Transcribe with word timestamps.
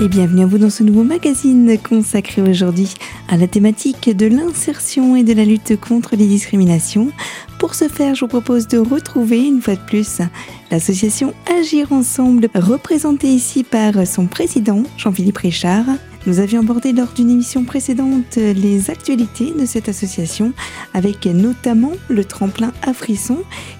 et 0.00 0.06
bienvenue 0.06 0.42
à 0.42 0.46
vous 0.46 0.58
dans 0.58 0.70
ce 0.70 0.84
nouveau 0.84 1.02
magazine 1.02 1.76
consacré 1.76 2.40
aujourd'hui 2.40 2.94
à 3.28 3.36
la 3.36 3.48
thématique 3.48 4.16
de 4.16 4.26
l'insertion 4.26 5.16
et 5.16 5.24
de 5.24 5.32
la 5.32 5.44
lutte 5.44 5.78
contre 5.80 6.14
les 6.14 6.26
discriminations. 6.26 7.10
Pour 7.58 7.74
ce 7.74 7.88
faire, 7.88 8.14
je 8.14 8.20
vous 8.20 8.28
propose 8.28 8.68
de 8.68 8.78
retrouver 8.78 9.44
une 9.44 9.60
fois 9.60 9.74
de 9.74 9.80
plus 9.80 10.20
l'association 10.70 11.34
Agir 11.58 11.92
Ensemble, 11.92 12.48
représentée 12.54 13.28
ici 13.28 13.64
par 13.64 14.06
son 14.06 14.26
président 14.26 14.84
Jean-Philippe 14.96 15.38
Richard. 15.38 15.86
Nous 16.26 16.40
avions 16.40 16.60
abordé 16.60 16.92
lors 16.92 17.12
d'une 17.14 17.30
émission 17.30 17.64
précédente 17.64 18.36
les 18.36 18.90
actualités 18.90 19.52
de 19.58 19.64
cette 19.64 19.88
association, 19.88 20.52
avec 20.92 21.26
notamment 21.26 21.92
le 22.08 22.24
tremplin 22.24 22.72
à 22.82 22.92
frissons 22.92 23.38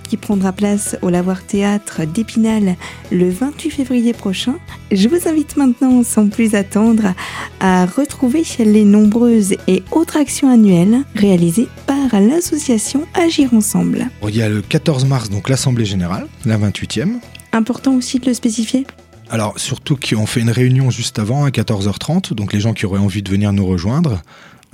qui 0.09 0.17
prendra 0.17 0.53
place 0.53 0.97
au 1.03 1.11
Lavoir 1.11 1.45
Théâtre 1.45 2.05
d'Épinal 2.05 2.77
le 3.11 3.29
28 3.29 3.71
février 3.71 4.13
prochain. 4.13 4.55
Je 4.91 5.09
vous 5.09 5.29
invite 5.29 5.57
maintenant, 5.57 6.03
sans 6.03 6.29
plus 6.29 6.55
attendre, 6.55 7.15
à 7.61 7.85
retrouver 7.85 8.43
les 8.61 8.85
nombreuses 8.85 9.55
et 9.67 9.83
autres 9.91 10.17
actions 10.17 10.51
annuelles 10.51 11.03
réalisées 11.15 11.69
par 11.87 12.21
l'association 12.21 13.07
Agir 13.15 13.53
Ensemble. 13.53 14.07
Il 14.27 14.37
y 14.37 14.43
a 14.43 14.49
le 14.49 14.63
14 14.63 15.05
mars, 15.05 15.29
donc 15.29 15.49
l'Assemblée 15.49 15.85
Générale, 15.85 16.27
la 16.47 16.57
28e. 16.57 17.17
Important 17.53 17.95
aussi 17.95 18.19
de 18.19 18.27
le 18.27 18.35
spécifier 18.35 18.87
alors 19.31 19.59
surtout 19.59 19.97
qu'on 19.97 20.27
fait 20.27 20.41
une 20.41 20.51
réunion 20.51 20.91
juste 20.91 21.19
avant 21.19 21.45
à 21.45 21.51
14h30, 21.51 22.35
donc 22.35 22.53
les 22.53 22.61
gens 22.61 22.73
qui 22.73 22.87
auraient 22.87 22.99
envie 22.99 23.23
de 23.23 23.31
venir 23.31 23.53
nous 23.53 23.67
rejoindre 23.67 24.23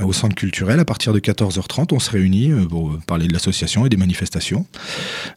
euh, 0.01 0.05
au 0.05 0.13
centre 0.13 0.35
culturel 0.35 0.81
à 0.81 0.85
partir 0.85 1.13
de 1.13 1.21
14h30, 1.21 1.93
on 1.93 1.99
se 1.99 2.11
réunit 2.11 2.51
euh, 2.51 2.65
pour 2.65 2.99
parler 3.07 3.27
de 3.27 3.33
l'association 3.33 3.87
et 3.87 3.89
des 3.89 3.97
manifestations 3.97 4.67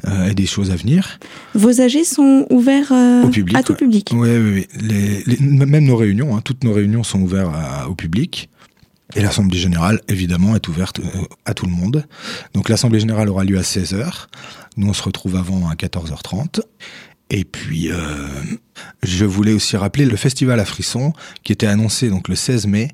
euh, 0.07 0.29
et 0.29 0.33
des 0.33 0.45
choses 0.45 0.71
à 0.71 0.75
venir. 0.75 1.19
Vos 1.53 1.81
AG 1.81 2.03
sont 2.03 2.45
ouverts 2.49 2.91
au 2.91 3.29
public, 3.29 3.57
à 3.57 3.63
tout 3.63 3.75
public 3.75 4.09
Oui, 4.13 4.29
oui, 4.37 4.67
oui. 4.81 5.37
même 5.41 5.85
nos 5.85 5.97
réunions, 5.97 6.35
hein, 6.35 6.41
toutes 6.43 6.63
nos 6.63 6.73
réunions 6.73 7.03
sont 7.03 7.21
ouvertes 7.21 7.53
au 7.87 7.95
public. 7.95 8.49
Et 9.15 9.21
l'Assemblée 9.21 9.57
générale, 9.57 10.01
évidemment, 10.09 10.53
est 10.55 10.67
ouverte 10.67 10.99
à 11.45 11.53
tout 11.53 11.65
le 11.65 11.71
monde. 11.71 12.05
Donc 12.53 12.67
l'Assemblée 12.67 12.99
générale 12.99 13.29
aura 13.29 13.45
lieu 13.45 13.57
à 13.57 13.61
16h. 13.61 14.27
Nous, 14.75 14.87
on 14.87 14.93
se 14.93 15.01
retrouve 15.01 15.37
avant 15.37 15.69
à 15.69 15.75
14h30. 15.75 16.59
Et 17.29 17.43
puis, 17.43 17.91
euh, 17.91 17.97
je 19.03 19.25
voulais 19.25 19.53
aussi 19.53 19.75
rappeler 19.75 20.05
le 20.05 20.15
festival 20.15 20.59
à 20.59 20.65
Frisson, 20.65 21.13
qui 21.43 21.51
était 21.51 21.67
annoncé 21.67 22.09
donc 22.09 22.27
le 22.29 22.35
16 22.35 22.67
mai. 22.67 22.89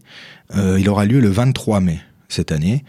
Euh, 0.56 0.80
il 0.80 0.90
aura 0.90 1.06
lieu 1.06 1.20
le 1.20 1.30
23 1.30 1.80
mai 1.80 2.00
cette 2.30 2.52
année, 2.52 2.84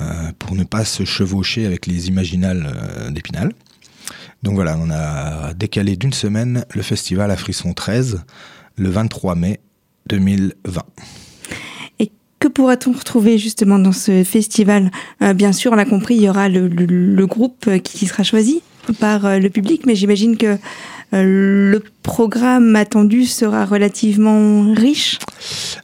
euh, 0.00 0.04
pour 0.38 0.54
ne 0.54 0.64
pas 0.64 0.84
se 0.84 1.04
chevaucher 1.04 1.64
avec 1.64 1.86
les 1.86 2.08
imaginales 2.08 3.10
d'Épinal. 3.10 3.52
Donc 4.42 4.54
voilà, 4.54 4.76
on 4.78 4.90
a 4.90 5.54
décalé 5.54 5.96
d'une 5.96 6.12
semaine 6.12 6.64
le 6.74 6.82
festival 6.82 7.30
à 7.30 7.36
Frisson 7.36 7.72
13, 7.72 8.24
le 8.76 8.90
23 8.90 9.36
mai 9.36 9.60
2020. 10.08 10.82
Et 11.98 12.10
que 12.40 12.48
pourra-t-on 12.48 12.92
retrouver 12.92 13.38
justement 13.38 13.78
dans 13.78 13.92
ce 13.92 14.22
festival? 14.24 14.90
Bien 15.34 15.52
sûr, 15.52 15.72
on 15.72 15.76
l'a 15.76 15.84
compris, 15.84 16.16
il 16.16 16.22
y 16.22 16.28
aura 16.28 16.48
le 16.48 17.26
groupe 17.26 17.70
qui 17.82 18.06
sera 18.06 18.22
choisi 18.22 18.62
par 18.92 19.38
le 19.38 19.48
public, 19.48 19.82
mais 19.86 19.94
j'imagine 19.94 20.36
que 20.36 20.58
euh, 21.12 21.70
le 21.72 21.82
programme 22.02 22.76
attendu 22.76 23.26
sera 23.26 23.66
relativement 23.66 24.72
riche 24.74 25.18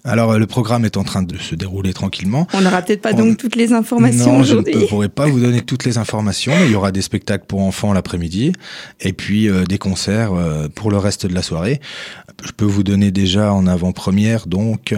Alors, 0.05 0.33
euh, 0.33 0.39
le 0.39 0.47
programme 0.47 0.85
est 0.85 0.97
en 0.97 1.03
train 1.03 1.23
de 1.23 1.37
se 1.37 1.57
dérouler 1.57 1.93
tranquillement. 1.93 2.47
On 2.55 2.61
n'aura 2.61 2.81
peut-être 2.83 3.03
pas 3.03 3.13
donc 3.13 3.37
toutes 3.37 3.57
les 3.57 3.73
informations 3.73 4.39
aujourd'hui. 4.39 4.75
Non, 4.75 4.81
je 4.81 4.85
ne 4.85 4.89
pourrai 4.89 5.09
pas 5.09 5.27
vous 5.27 5.41
donner 5.41 5.63
toutes 5.63 5.85
les 5.85 5.99
informations. 5.99 6.53
il 6.65 6.71
y 6.71 6.77
aura 6.77 6.93
des 6.93 7.03
spectacles 7.03 7.47
pour 7.47 7.61
enfants 7.61 7.93
l'après-midi 7.93 8.53
et 9.01 9.13
puis 9.13 9.49
euh, 9.49 9.65
des 9.65 9.79
concerts 9.79 10.33
pour 10.75 10.91
le 10.93 10.99
reste 10.99 11.27
de 11.27 11.35
la 11.35 11.43
soirée. 11.43 11.81
Je 12.45 12.53
peux 12.53 12.65
vous 12.65 12.85
donner 12.85 13.11
déjà 13.11 13.53
en 13.53 13.67
avant-première 13.67 14.47
donc 14.47 14.95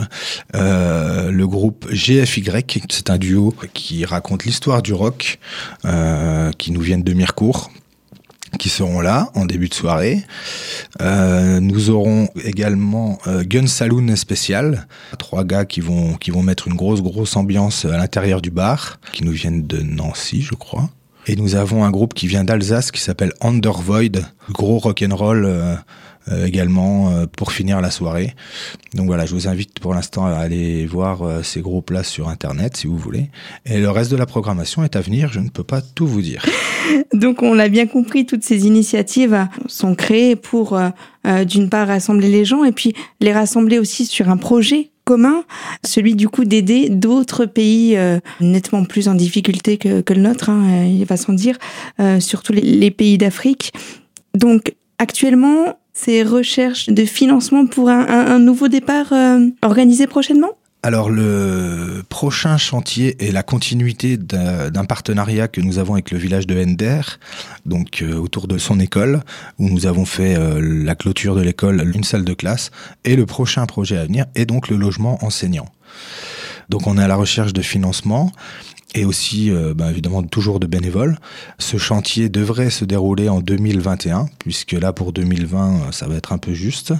le 0.52 1.44
groupe 1.44 1.86
GFY. 1.90 2.44
C'est 2.90 3.10
un 3.10 3.18
duo 3.18 3.54
qui 3.72 4.04
raconte 4.04 4.44
l'histoire 4.44 4.82
du 4.82 4.92
rock, 4.92 5.38
qui 6.58 6.72
nous 6.72 6.80
viennent 6.80 7.02
de 7.02 7.12
Mirecourt 7.14 7.70
qui 8.58 8.68
seront 8.68 9.00
là 9.00 9.30
en 9.34 9.46
début 9.46 9.68
de 9.68 9.74
soirée. 9.74 10.24
Euh, 11.00 11.60
nous 11.60 11.90
aurons 11.90 12.28
également 12.44 13.18
euh, 13.26 13.44
Gun 13.44 13.66
Saloon 13.66 14.14
spécial, 14.16 14.86
trois 15.18 15.44
gars 15.44 15.64
qui 15.64 15.80
vont 15.80 16.14
qui 16.14 16.30
vont 16.30 16.42
mettre 16.42 16.68
une 16.68 16.74
grosse 16.74 17.02
grosse 17.02 17.36
ambiance 17.36 17.84
à 17.84 17.96
l'intérieur 17.96 18.42
du 18.42 18.50
bar, 18.50 19.00
qui 19.12 19.24
nous 19.24 19.32
viennent 19.32 19.66
de 19.66 19.78
Nancy, 19.78 20.42
je 20.42 20.54
crois. 20.54 20.90
Et 21.26 21.36
nous 21.36 21.54
avons 21.56 21.84
un 21.84 21.90
groupe 21.90 22.14
qui 22.14 22.26
vient 22.26 22.42
d'Alsace 22.42 22.90
qui 22.90 23.00
s'appelle 23.00 23.32
Undervoid, 23.42 24.26
gros 24.50 24.78
rock 24.78 25.04
and 25.06 25.14
roll 25.14 25.44
euh, 25.44 25.74
également 26.44 27.10
euh, 27.10 27.26
pour 27.26 27.52
finir 27.52 27.80
la 27.80 27.90
soirée. 27.90 28.34
Donc 28.94 29.06
voilà, 29.06 29.26
je 29.26 29.34
vous 29.34 29.48
invite 29.48 29.78
pour 29.80 29.94
l'instant 29.94 30.26
à 30.26 30.32
aller 30.32 30.86
voir 30.86 31.22
euh, 31.22 31.42
ces 31.42 31.60
groupes-là 31.60 32.02
sur 32.02 32.28
Internet 32.28 32.76
si 32.76 32.86
vous 32.86 32.96
voulez. 32.96 33.30
Et 33.66 33.78
le 33.78 33.90
reste 33.90 34.10
de 34.10 34.16
la 34.16 34.26
programmation 34.26 34.84
est 34.84 34.96
à 34.96 35.00
venir, 35.00 35.32
je 35.32 35.40
ne 35.40 35.48
peux 35.48 35.64
pas 35.64 35.80
tout 35.80 36.06
vous 36.06 36.22
dire. 36.22 36.44
Donc 37.12 37.42
on 37.42 37.54
l'a 37.54 37.68
bien 37.68 37.86
compris, 37.86 38.26
toutes 38.26 38.44
ces 38.44 38.66
initiatives 38.66 39.46
sont 39.66 39.94
créées 39.94 40.36
pour 40.36 40.78
d'une 41.46 41.68
part 41.68 41.88
rassembler 41.88 42.28
les 42.28 42.44
gens 42.44 42.64
et 42.64 42.72
puis 42.72 42.94
les 43.20 43.32
rassembler 43.32 43.78
aussi 43.78 44.06
sur 44.06 44.30
un 44.30 44.38
projet 44.38 44.90
commun, 45.04 45.44
celui 45.84 46.14
du 46.14 46.28
coup 46.28 46.44
d'aider 46.44 46.88
d'autres 46.88 47.44
pays 47.44 47.98
nettement 48.40 48.84
plus 48.84 49.08
en 49.08 49.14
difficulté 49.14 49.76
que, 49.76 50.00
que 50.00 50.14
le 50.14 50.22
nôtre, 50.22 50.48
hein, 50.48 50.84
il 50.84 51.04
va 51.04 51.16
sans 51.16 51.34
dire, 51.34 51.58
surtout 52.20 52.52
les, 52.52 52.62
les 52.62 52.90
pays 52.90 53.18
d'Afrique. 53.18 53.72
Donc 54.34 54.72
actuellement, 54.98 55.78
ces 55.92 56.22
recherches 56.22 56.88
de 56.88 57.04
financement 57.04 57.66
pour 57.66 57.88
un, 57.88 58.38
nouveau 58.38 58.68
départ 58.68 59.12
euh, 59.12 59.46
organisé 59.62 60.06
prochainement? 60.06 60.52
Alors 60.84 61.10
le 61.10 62.04
prochain 62.08 62.56
chantier 62.56 63.16
est 63.26 63.32
la 63.32 63.42
continuité 63.42 64.16
d'un 64.16 64.84
partenariat 64.84 65.48
que 65.48 65.60
nous 65.60 65.80
avons 65.80 65.94
avec 65.94 66.12
le 66.12 66.18
village 66.18 66.46
de 66.46 66.56
Hender, 66.56 67.00
donc 67.66 68.00
euh, 68.00 68.14
autour 68.14 68.46
de 68.46 68.58
son 68.58 68.78
école, 68.78 69.22
où 69.58 69.68
nous 69.68 69.86
avons 69.86 70.04
fait 70.04 70.36
euh, 70.36 70.60
la 70.60 70.94
clôture 70.94 71.34
de 71.34 71.42
l'école, 71.42 71.90
une 71.94 72.04
salle 72.04 72.24
de 72.24 72.32
classe, 72.32 72.70
et 73.04 73.16
le 73.16 73.26
prochain 73.26 73.66
projet 73.66 73.98
à 73.98 74.04
venir 74.04 74.26
est 74.36 74.46
donc 74.46 74.68
le 74.68 74.76
logement 74.76 75.22
enseignant. 75.24 75.66
Donc 76.68 76.86
on 76.86 76.96
est 76.96 77.02
à 77.02 77.08
la 77.08 77.16
recherche 77.16 77.52
de 77.52 77.62
financement 77.62 78.30
et 78.94 79.04
aussi 79.04 79.50
euh, 79.50 79.74
bah, 79.74 79.90
évidemment 79.90 80.22
toujours 80.22 80.60
de 80.60 80.66
bénévoles. 80.66 81.18
Ce 81.58 81.76
chantier 81.76 82.28
devrait 82.28 82.70
se 82.70 82.84
dérouler 82.84 83.28
en 83.28 83.40
2021, 83.40 84.28
puisque 84.38 84.72
là 84.72 84.92
pour 84.92 85.12
2020 85.12 85.74
euh, 85.88 85.92
ça 85.92 86.06
va 86.06 86.16
être 86.16 86.32
un 86.32 86.38
peu 86.38 86.54
juste 86.54 86.94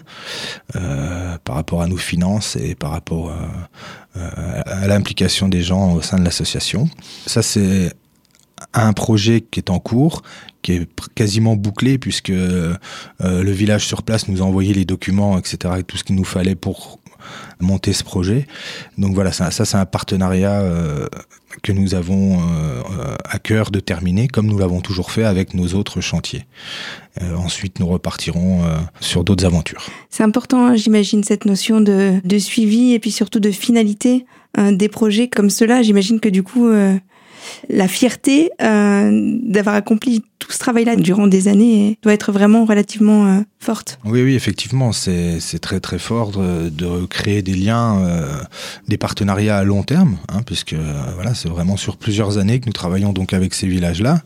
euh, 0.77 1.39
par 1.45 1.57
rapport 1.57 1.83
à 1.83 1.87
nos 1.87 1.97
finances 1.97 2.57
et 2.57 2.75
par 2.75 2.91
rapport 2.91 3.33
à 4.15 4.87
l'implication 4.89 5.49
des 5.49 5.63
gens 5.63 5.93
au 5.95 6.03
sein 6.03 6.19
de 6.19 6.25
l'association. 6.25 6.91
Ça 7.27 7.43
c'est 7.43 7.93
un 8.75 8.93
projet 8.93 9.41
qui 9.41 9.61
est 9.61 9.71
en 9.71 9.79
cours, 9.79 10.23
qui 10.63 10.73
est 10.73 10.89
quasiment 11.15 11.55
bouclé 11.55 11.99
puisque 11.99 12.31
le 12.31 12.77
village 13.21 13.87
sur 13.87 14.03
place 14.03 14.27
nous 14.29 14.43
a 14.43 14.45
envoyé 14.45 14.75
les 14.75 14.85
documents, 14.85 15.39
etc. 15.39 15.75
et 15.79 15.83
tout 15.85 15.97
ce 15.97 16.05
qu'il 16.05 16.17
nous 16.17 16.25
fallait 16.25 16.57
pour 16.57 16.99
monter 17.61 17.93
ce 17.93 18.05
projet. 18.05 18.47
Donc 18.97 19.15
voilà, 19.15 19.33
ça, 19.33 19.51
c'est 19.51 19.77
un 19.77 19.87
partenariat 19.87 20.61
euh, 20.61 21.07
que 21.63 21.73
nous 21.73 21.95
avons 21.95 22.41
euh, 22.41 22.83
à 23.25 23.39
cœur 23.39 23.71
de 23.71 23.81
terminer, 23.81 24.29
comme 24.29 24.47
nous 24.47 24.59
l'avons 24.59 24.81
toujours 24.81 25.11
fait 25.11 25.25
avec 25.25 25.55
nos 25.55 25.75
autres 25.75 26.01
chantiers. 26.01 26.47
Euh, 27.21 27.35
ensuite, 27.37 27.81
nous 27.81 27.87
repartirons 27.87 28.63
sur 29.01 29.25
d'autres 29.25 29.45
aventures. 29.45 29.87
C'est 30.11 30.23
important, 30.23 30.67
hein, 30.67 30.77
j'imagine, 30.77 31.25
cette 31.25 31.45
notion 31.45 31.81
de, 31.81 32.21
de, 32.25 32.39
suivi 32.39 32.93
et 32.93 32.99
puis 32.99 33.11
surtout 33.11 33.41
de 33.41 33.51
finalité 33.51 34.27
des 34.57 34.89
projets 34.89 35.29
comme 35.29 35.51
cela. 35.51 35.83
J'imagine 35.83 36.21
que 36.21 36.29
du 36.29 36.43
coup, 36.43 36.69
la 37.69 37.89
fierté 37.89 38.51
euh, 38.63 39.39
d'avoir 39.43 39.75
accompli 39.75 40.23
tout 40.39 40.53
ce 40.53 40.59
travail-là 40.59 40.97
durant 40.97 41.27
des 41.27 41.49
années 41.49 41.99
doit 42.03 42.13
être 42.13 42.33
vraiment 42.33 42.65
relativement 42.65 43.27
euh, 43.27 43.41
forte. 43.59 43.99
Oui, 44.05 44.23
oui, 44.23 44.35
effectivement, 44.35 44.93
c'est 44.93 45.41
très 45.61 45.81
très 45.81 45.99
fort 45.99 46.31
de, 46.31 47.07
créer 47.07 47.43
des 47.43 47.55
liens, 47.55 48.01
euh, 48.01 48.41
des 48.87 48.97
partenariats 48.97 49.59
à 49.59 49.65
long 49.65 49.83
terme, 49.83 50.17
hein, 50.29 50.43
puisque 50.47 50.75
voilà, 51.15 51.35
c'est 51.35 51.49
vraiment 51.49 51.77
sur 51.77 51.97
plusieurs 51.97 52.39
années 52.39 52.61
que 52.61 52.67
nous 52.67 52.73
travaillons 52.73 53.13
donc 53.13 53.33
avec 53.33 53.55
ces 53.55 53.67
villages-là 53.67 54.23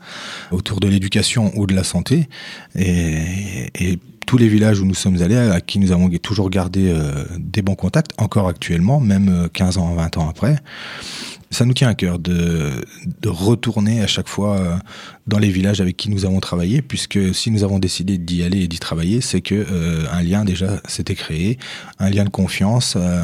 autour 0.50 0.80
de 0.80 0.88
l'éducation 0.88 1.50
ou 1.56 1.66
de 1.66 1.74
la 1.74 1.84
santé, 1.84 2.28
et, 2.76 3.70
et 3.74 3.98
tous 4.26 4.38
les 4.38 4.48
villages 4.48 4.80
où 4.80 4.84
nous 4.84 4.94
sommes 4.94 5.20
allés, 5.20 5.36
à 5.36 5.60
qui 5.60 5.78
nous 5.78 5.92
avons 5.92 6.08
toujours 6.10 6.48
gardé 6.48 6.94
des 7.38 7.60
bons 7.60 7.74
contacts, 7.74 8.12
encore 8.18 8.48
actuellement, 8.48 9.00
même 9.00 9.48
15 9.52 9.78
ans, 9.78 9.94
20 9.94 10.16
ans 10.18 10.28
après 10.28 10.56
ça 11.52 11.66
nous 11.66 11.74
tient 11.74 11.88
à 11.88 11.94
cœur 11.94 12.18
de, 12.18 12.70
de 13.20 13.28
retourner 13.28 14.00
à 14.00 14.06
chaque 14.06 14.28
fois 14.28 14.56
euh, 14.56 14.76
dans 15.26 15.38
les 15.38 15.50
villages 15.50 15.80
avec 15.80 15.96
qui 15.96 16.10
nous 16.10 16.24
avons 16.24 16.40
travaillé, 16.40 16.82
puisque 16.82 17.34
si 17.34 17.50
nous 17.50 17.62
avons 17.62 17.78
décidé 17.78 18.18
d'y 18.18 18.42
aller 18.42 18.62
et 18.62 18.68
d'y 18.68 18.78
travailler, 18.78 19.20
c'est 19.20 19.42
que 19.42 19.54
euh, 19.54 20.04
un 20.10 20.22
lien 20.22 20.44
déjà 20.44 20.80
s'était 20.88 21.14
créé, 21.14 21.58
un 21.98 22.10
lien 22.10 22.24
de 22.24 22.30
confiance, 22.30 22.94
euh, 22.96 23.22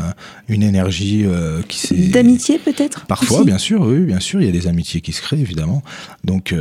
une 0.49 0.63
énergie 0.63 1.25
qui 1.69 1.79
s'est 1.79 1.95
d'amitié 1.95 2.59
peut-être. 2.59 3.07
Parfois, 3.07 3.45
bien 3.45 3.59
sûr, 3.59 3.81
oui, 3.83 4.01
bien 4.01 4.21
sûr, 4.21 4.41
il 4.41 4.47
y 4.47 4.49
a 4.49 4.53
des 4.53 4.67
amitiés 4.67 5.01
qui 5.01 5.13
se 5.13 5.23
créent 5.23 5.41
évidemment. 5.41 5.83
Donc, 6.25 6.55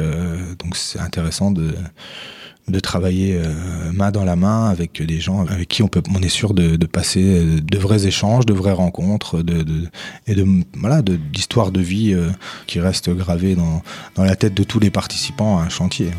donc 0.59 0.75
c'est 0.75 0.99
intéressant 0.99 1.51
de 1.51 1.73
de 2.67 2.79
travailler 2.79 3.39
main 3.93 4.11
dans 4.11 4.25
la 4.25 4.35
main 4.35 4.69
avec 4.69 5.01
des 5.01 5.19
gens 5.19 5.45
avec 5.45 5.69
qui 5.69 5.83
on 5.83 5.87
peut, 5.87 6.03
on 6.13 6.21
est 6.21 6.29
sûr 6.29 6.53
de, 6.53 6.75
passer 6.85 7.61
de 7.61 7.77
vrais 7.77 8.07
échanges, 8.07 8.45
de 8.45 8.53
vraies 8.53 8.73
rencontres, 8.73 9.41
de, 9.41 9.63
de 9.63 9.87
et 10.27 10.35
de 10.35 10.45
voilà, 10.73 11.01
d'histoires 11.01 11.71
de, 11.71 11.79
de 11.79 11.85
vie 11.85 12.17
qui 12.65 12.79
restent 12.79 13.09
gravées 13.09 13.55
dans, 13.55 13.81
dans 14.15 14.23
la 14.23 14.35
tête 14.35 14.53
de 14.53 14.63
tous 14.63 14.79
les 14.79 14.89
participants 14.89 15.59
à 15.59 15.63
un 15.63 15.69
chantier. 15.69 16.11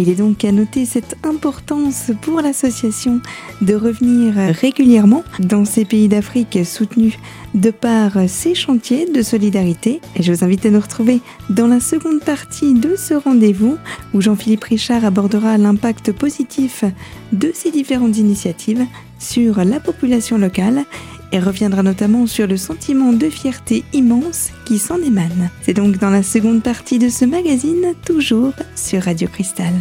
Il 0.00 0.08
est 0.08 0.14
donc 0.14 0.44
à 0.44 0.52
noter 0.52 0.86
cette 0.86 1.16
importance 1.24 2.12
pour 2.22 2.40
l'association 2.40 3.20
de 3.62 3.74
revenir 3.74 4.34
régulièrement 4.54 5.24
dans 5.40 5.64
ces 5.64 5.84
pays 5.84 6.06
d'Afrique 6.06 6.60
soutenus 6.64 7.18
de 7.54 7.70
par 7.70 8.12
ces 8.28 8.54
chantiers 8.54 9.06
de 9.06 9.22
solidarité. 9.22 10.00
Et 10.14 10.22
je 10.22 10.32
vous 10.32 10.44
invite 10.44 10.64
à 10.66 10.70
nous 10.70 10.78
retrouver 10.78 11.20
dans 11.50 11.66
la 11.66 11.80
seconde 11.80 12.20
partie 12.20 12.74
de 12.74 12.94
ce 12.94 13.14
rendez-vous 13.14 13.76
où 14.14 14.20
Jean-Philippe 14.20 14.64
Richard 14.64 15.04
abordera 15.04 15.58
l'impact 15.58 16.12
positif 16.12 16.84
de 17.32 17.50
ces 17.52 17.72
différentes 17.72 18.18
initiatives 18.18 18.86
sur 19.18 19.64
la 19.64 19.80
population 19.80 20.38
locale 20.38 20.84
et 21.32 21.40
reviendra 21.40 21.82
notamment 21.82 22.26
sur 22.26 22.46
le 22.46 22.56
sentiment 22.56 23.12
de 23.12 23.28
fierté 23.28 23.84
immense 23.92 24.50
qui 24.64 24.78
s'en 24.78 24.98
émane. 24.98 25.50
C'est 25.62 25.74
donc 25.74 25.98
dans 25.98 26.10
la 26.10 26.22
seconde 26.22 26.62
partie 26.62 26.98
de 26.98 27.08
ce 27.08 27.24
magazine, 27.24 27.94
toujours 28.04 28.52
sur 28.74 29.02
Radio 29.02 29.28
Cristal. 29.28 29.74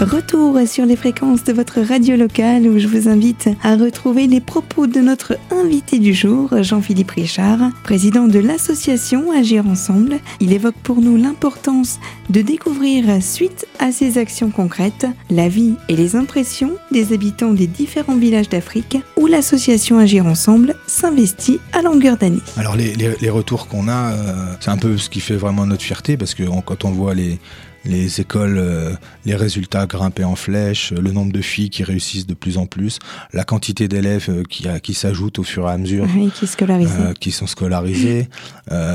Retour 0.00 0.58
sur 0.66 0.84
les 0.84 0.94
fréquences 0.94 1.42
de 1.44 1.54
votre 1.54 1.80
radio 1.80 2.16
locale 2.16 2.68
où 2.68 2.78
je 2.78 2.86
vous 2.86 3.08
invite 3.08 3.48
à 3.62 3.76
retrouver 3.76 4.26
les 4.26 4.42
propos 4.42 4.86
de 4.86 5.00
notre 5.00 5.38
invité 5.50 5.98
du 5.98 6.12
jour, 6.12 6.50
Jean-Philippe 6.62 7.12
Richard, 7.12 7.70
président 7.82 8.28
de 8.28 8.38
l'association 8.38 9.32
Agir 9.32 9.66
Ensemble. 9.66 10.18
Il 10.40 10.52
évoque 10.52 10.76
pour 10.82 11.00
nous 11.00 11.16
l'importance 11.16 11.98
de 12.28 12.42
découvrir, 12.42 13.22
suite 13.22 13.66
à 13.78 13.90
ces 13.90 14.18
actions 14.18 14.50
concrètes, 14.50 15.06
la 15.30 15.48
vie 15.48 15.76
et 15.88 15.96
les 15.96 16.14
impressions 16.14 16.72
des 16.92 17.14
habitants 17.14 17.54
des 17.54 17.66
différents 17.66 18.16
villages 18.16 18.50
d'Afrique 18.50 18.98
où 19.16 19.26
l'association 19.26 19.98
Agir 19.98 20.26
Ensemble 20.26 20.74
s'investit 20.86 21.58
à 21.72 21.80
longueur 21.80 22.18
d'année. 22.18 22.42
Alors 22.58 22.76
les, 22.76 22.94
les, 22.94 23.30
retours 23.30 23.66
qu'on 23.66 23.88
a, 23.88 24.12
euh, 24.12 24.54
c'est 24.60 24.70
un 24.70 24.76
peu 24.76 24.98
ce 24.98 25.08
qui 25.08 25.20
fait 25.20 25.36
vraiment 25.36 25.64
notre 25.64 25.82
fierté 25.82 26.18
parce 26.18 26.34
que 26.34 26.42
quand 26.66 26.84
on 26.84 26.90
voit 26.90 27.14
les 27.14 27.38
les 27.86 28.20
écoles, 28.20 28.58
euh, 28.58 28.92
les 29.24 29.34
résultats 29.34 29.86
grimpés 29.86 30.24
en 30.24 30.36
flèche, 30.36 30.92
le 30.92 31.12
nombre 31.12 31.32
de 31.32 31.40
filles 31.40 31.70
qui 31.70 31.84
réussissent 31.84 32.26
de 32.26 32.34
plus 32.34 32.58
en 32.58 32.66
plus, 32.66 32.98
la 33.32 33.44
quantité 33.44 33.88
d'élèves 33.88 34.26
euh, 34.28 34.42
qui, 34.48 34.66
qui 34.82 34.94
s'ajoutent 34.94 35.38
au 35.38 35.42
fur 35.42 35.68
et 35.68 35.72
à 35.72 35.78
mesure, 35.78 36.06
qui, 36.06 36.18
euh, 36.18 37.12
qui, 37.18 37.30
sont 37.32 37.46
scolarisés, 37.46 38.28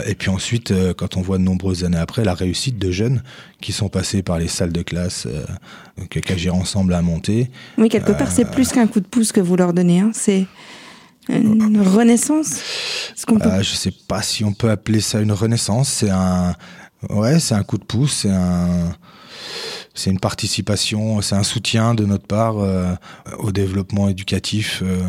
et 0.05 0.15
puis 0.15 0.29
ensuite, 0.29 0.73
quand 0.97 1.17
on 1.17 1.21
voit 1.21 1.37
de 1.37 1.43
nombreuses 1.43 1.83
années 1.83 1.97
après, 1.97 2.23
la 2.23 2.33
réussite 2.33 2.77
de 2.77 2.91
jeunes 2.91 3.23
qui 3.61 3.71
sont 3.71 3.89
passés 3.89 4.21
par 4.21 4.37
les 4.39 4.47
salles 4.47 4.73
de 4.73 4.81
classe 4.81 5.27
que 6.09 6.19
qu'Agir 6.19 6.55
Ensemble 6.55 6.93
a 6.93 7.01
monté. 7.01 7.49
Oui, 7.77 7.89
quelque 7.89 8.11
part, 8.11 8.31
c'est 8.31 8.49
plus 8.49 8.71
qu'un 8.71 8.87
coup 8.87 8.99
de 8.99 9.05
pouce 9.05 9.31
que 9.31 9.39
vous 9.39 9.55
leur 9.55 9.73
donnez, 9.73 10.01
hein. 10.01 10.11
c'est 10.13 10.45
une 11.29 11.81
renaissance 11.81 12.61
ce 13.15 13.25
peut... 13.25 13.61
Je 13.61 13.75
sais 13.75 13.93
pas 14.07 14.21
si 14.21 14.43
on 14.43 14.53
peut 14.53 14.69
appeler 14.69 15.01
ça 15.01 15.21
une 15.21 15.31
renaissance, 15.31 15.89
c'est 15.89 16.09
un 16.09 16.55
Ouais, 17.09 17.39
c'est 17.39 17.55
un 17.55 17.63
coup 17.63 17.77
de 17.77 17.83
pouce, 17.83 18.13
c'est 18.21 18.29
un, 18.29 18.93
c'est 19.93 20.09
une 20.09 20.19
participation, 20.19 21.21
c'est 21.21 21.35
un 21.35 21.43
soutien 21.43 21.95
de 21.95 22.05
notre 22.05 22.25
part 22.25 22.59
euh, 22.59 22.93
au 23.39 23.51
développement 23.51 24.07
éducatif 24.07 24.81
euh, 24.85 25.01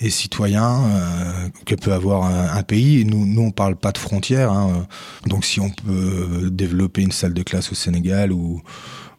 et 0.00 0.10
citoyen 0.10 0.84
euh, 0.84 1.48
que 1.64 1.74
peut 1.74 1.92
avoir 1.92 2.24
un, 2.24 2.62
pays. 2.62 3.04
Nous, 3.04 3.24
nous, 3.24 3.42
on 3.42 3.50
parle 3.50 3.76
pas 3.76 3.92
de 3.92 3.98
frontières, 3.98 4.52
hein, 4.52 4.86
donc 5.26 5.44
si 5.44 5.60
on 5.60 5.70
peut 5.70 6.50
développer 6.50 7.02
une 7.02 7.12
salle 7.12 7.34
de 7.34 7.42
classe 7.42 7.72
au 7.72 7.74
Sénégal 7.74 8.32
ou 8.32 8.60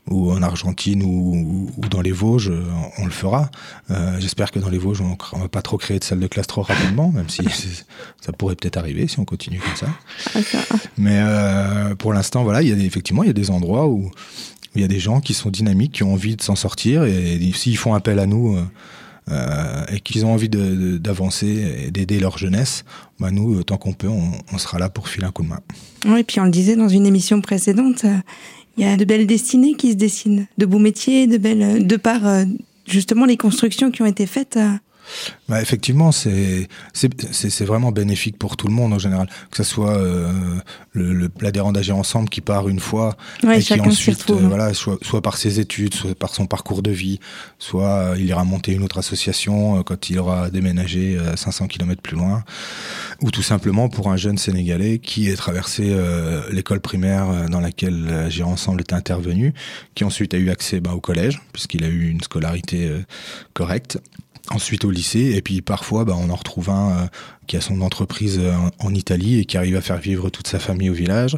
ou 0.09 0.31
en 0.31 0.41
Argentine 0.41 1.03
ou, 1.03 1.71
ou, 1.77 1.87
dans 1.87 2.01
les 2.01 2.11
Vosges, 2.11 2.51
on 2.97 3.05
le 3.05 3.11
fera. 3.11 3.49
Euh, 3.91 4.19
J'espère 4.19 4.51
que 4.51 4.59
dans 4.59 4.69
les 4.69 4.77
Vosges, 4.77 5.01
on 5.01 5.17
ne 5.37 5.41
va 5.41 5.47
pas 5.47 5.61
trop 5.61 5.77
créer 5.77 5.99
de 5.99 6.03
salle 6.03 6.19
de 6.19 6.27
classe 6.27 6.47
trop 6.47 6.61
rapidement, 6.61 7.11
même 7.11 7.29
si 7.29 7.43
ça 8.21 8.31
pourrait 8.31 8.55
peut-être 8.55 8.77
arriver 8.77 9.07
si 9.07 9.19
on 9.19 9.25
continue 9.25 9.59
comme 9.59 9.75
ça. 9.75 9.87
Mais 10.97 11.19
euh, 11.19 11.95
pour 11.95 12.13
l'instant, 12.13 12.43
voilà, 12.43 12.61
il 12.61 12.69
y 12.69 12.71
a 12.71 12.75
des, 12.75 12.85
effectivement, 12.85 13.23
il 13.23 13.27
y 13.27 13.31
a 13.31 13.33
des 13.33 13.51
endroits 13.51 13.87
où 13.87 14.11
il 14.75 14.81
y 14.81 14.83
a 14.83 14.87
des 14.87 14.99
gens 14.99 15.19
qui 15.19 15.33
sont 15.33 15.49
dynamiques, 15.49 15.93
qui 15.93 16.03
ont 16.03 16.13
envie 16.13 16.35
de 16.35 16.41
s'en 16.41 16.55
sortir, 16.55 17.03
et, 17.03 17.39
s'ils 17.53 17.77
font 17.77 17.93
appel 17.93 18.19
à 18.19 18.25
nous. 18.25 18.55
Euh, 18.55 18.63
euh 19.31 19.85
et 19.91 19.99
qu'ils 19.99 20.25
ont 20.25 20.33
envie 20.33 20.49
d'avancer 20.49 21.85
et 21.85 21.91
d'aider 21.91 22.19
leur 22.19 22.37
jeunesse, 22.39 22.83
bah 23.19 23.29
nous, 23.29 23.61
tant 23.63 23.77
qu'on 23.77 23.93
peut, 23.93 24.07
on, 24.07 24.31
on, 24.51 24.57
sera 24.57 24.79
là 24.79 24.89
pour 24.89 25.07
filer 25.07 25.25
un 25.25 25.31
coup 25.31 25.43
de 25.43 25.49
main. 25.49 25.59
Oui, 26.05 26.21
et 26.21 26.23
puis 26.23 26.39
on 26.39 26.45
le 26.45 26.51
disait 26.51 26.75
dans 26.75 26.89
une 26.89 27.05
émission 27.05 27.39
précédente, 27.41 28.05
il 28.79 28.85
y 28.85 28.89
a 28.89 28.95
de 28.95 29.05
belles 29.05 29.27
destinées 29.27 29.73
qui 29.73 29.91
se 29.91 29.97
dessinent, 29.97 30.47
de 30.57 30.65
beaux 30.65 30.79
métiers, 30.79 31.27
de 31.27 31.37
belles, 31.37 31.85
de 31.85 31.95
par 31.97 32.25
euh, 32.25 32.45
justement 32.87 33.25
les 33.25 33.35
constructions 33.35 33.91
qui 33.91 34.01
ont 34.01 34.05
été 34.05 34.25
faites. 34.25 34.55
Euh, 34.57 34.69
bah, 35.47 35.61
effectivement, 35.61 36.11
c'est 36.11 36.67
c'est 36.93 37.65
vraiment 37.65 37.91
bénéfique 37.91 38.37
pour 38.37 38.57
tout 38.57 38.67
le 38.67 38.73
monde 38.73 38.93
en 38.93 38.99
général, 38.99 39.27
que 39.49 39.57
ce 39.57 39.63
soit 39.63 39.97
euh, 39.97 40.31
l'adhérent 41.41 41.71
d'agir 41.71 41.97
ensemble 41.97 42.29
qui 42.29 42.41
part 42.41 42.69
une 42.69 42.79
fois 42.79 43.17
et 43.43 43.59
qui 43.59 43.79
ensuite, 43.79 44.29
euh, 44.29 44.35
voilà, 44.47 44.73
soit, 44.73 44.97
soit, 45.01 45.21
par 45.21 45.37
ses 45.37 45.59
études, 45.59 45.93
soit 45.93 46.15
par 46.15 46.33
son 46.33 46.45
parcours 46.45 46.81
de 46.81 46.91
vie, 46.91 47.19
soit 47.57 47.89
euh, 47.89 48.15
il 48.17 48.25
ira 48.25 48.43
monter 48.43 48.73
une 48.73 48.83
autre 48.83 48.97
association 48.97 49.79
euh, 49.79 49.83
quand 49.83 50.09
il 50.09 50.19
aura 50.19 50.49
déménagé 50.49 51.17
500 51.35 51.67
km 51.67 52.01
plus 52.01 52.17
loin, 52.17 52.43
ou 53.21 53.31
tout 53.31 53.41
simplement 53.41 53.89
pour 53.89 54.09
un 54.09 54.17
jeune 54.17 54.37
Sénégalais 54.37 54.99
qui 54.99 55.31
a 55.31 55.35
traversé 55.35 55.95
l'école 56.51 56.79
primaire 56.79 57.49
dans 57.49 57.59
laquelle 57.59 58.07
agir 58.09 58.47
ensemble 58.47 58.81
était 58.81 58.93
intervenu, 58.93 59.53
qui 59.95 60.03
ensuite 60.03 60.33
a 60.33 60.37
eu 60.37 60.49
accès 60.49 60.79
bah, 60.79 60.93
au 60.93 61.01
collège 61.01 61.41
puisqu'il 61.51 61.83
a 61.83 61.87
eu 61.87 62.09
une 62.09 62.21
scolarité 62.21 62.89
correcte 63.53 63.99
ensuite 64.51 64.83
au 64.85 64.91
lycée, 64.91 65.33
et 65.35 65.41
puis 65.41 65.61
parfois 65.61 66.05
bah, 66.05 66.15
on 66.17 66.29
en 66.29 66.35
retrouve 66.35 66.69
un 66.69 66.91
euh, 66.91 67.05
qui 67.47 67.57
a 67.57 67.61
son 67.61 67.81
entreprise 67.81 68.39
euh, 68.39 68.53
en, 68.79 68.93
Italie 68.93 69.39
et 69.39 69.45
qui 69.45 69.57
arrive 69.57 69.75
à 69.75 69.81
faire 69.81 69.97
vivre 69.97 70.29
toute 70.29 70.47
sa 70.47 70.59
famille 70.59 70.89
au 70.89 70.93
village, 70.93 71.37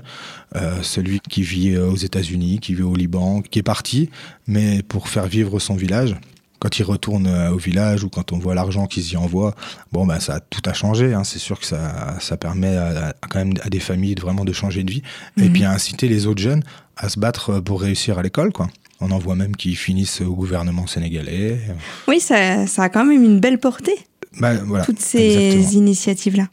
euh, 0.56 0.82
celui 0.82 1.20
qui 1.20 1.44
vit 1.44 1.78
aux 1.78 1.96
États-Unis, 1.96 2.60
qui 2.60 2.74
vit 2.74 2.84
au 2.84 2.96
Liban, 2.96 3.42
qui 3.42 3.60
est 3.60 3.64
parti, 3.64 4.10
mais 4.48 4.82
pour 4.84 5.10
faire 5.10 5.28
vivre 5.28 5.60
son 5.60 5.76
village. 5.76 6.16
Quand 6.62 6.78
il 6.78 6.84
retourne 6.84 7.28
au 7.52 7.58
village 7.58 8.04
ou 8.04 8.10
quand 8.10 8.32
on 8.32 8.38
voit 8.38 8.54
l'argent 8.54 8.86
qu'il 8.86 9.04
s'y 9.04 9.18
envoie, 9.18 9.56
bon 9.92 10.06
bah 10.06 10.20
ça 10.20 10.40
tout 10.40 10.62
a 10.66 10.74
changé. 10.74 11.14
Hein. 11.14 11.24
C'est 11.24 11.40
sûr 11.40 11.60
que 11.60 11.66
ça, 11.66 12.16
ça 12.20 12.38
permet 12.38 12.78
à, 12.78 13.16
quand 13.30 13.40
même 13.40 13.54
à 13.64 13.70
des 13.70 13.80
familles 13.80 14.14
de 14.14 14.22
vraiment 14.22 14.46
de 14.46 14.54
changer 14.54 14.84
de 14.84 14.92
vie 14.92 15.02
et 15.38 15.46
mhm. 15.46 15.54
puis 15.54 15.64
à 15.64 15.72
inciter 15.72 16.08
les 16.08 16.28
autres 16.28 16.42
jeunes 16.42 16.64
à 16.98 17.10
se 17.10 17.20
battre 17.20 17.60
pour 17.60 17.82
réussir 17.82 18.20
à 18.20 18.22
l'école, 18.22 18.54
quoi. 18.54 18.70
On 19.00 19.10
en 19.10 19.18
voit 19.18 19.36
même 19.36 19.56
qui 19.56 19.74
finissent 19.74 20.22
au 20.22 20.36
gouvernement 20.36 20.86
sénégalais. 20.86 21.60
Oui, 22.08 22.20
ça, 22.20 22.68
ça 22.68 22.84
a 22.84 22.90
quand 22.90 23.04
même 23.04 23.24
une 23.24 23.40
belle 23.40 23.60
portée. 23.60 23.98
Bah, 24.40 24.54
voilà, 24.64 24.86
toutes 24.86 25.00
ces 25.00 25.76
initiatives-là. 25.76 26.48